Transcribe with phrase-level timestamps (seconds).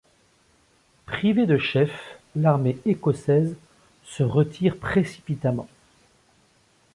[1.05, 3.55] Privée de chefs, l'armée écossaise
[4.03, 5.67] se retire précipitamment.